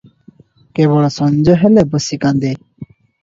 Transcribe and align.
କେବଳ 0.77 1.11
ସଞ୍ଜ 1.17 1.57
ହେଲେ 1.63 1.83
ବସି 1.93 2.19
କାନ୍ଦେ। 2.25 2.55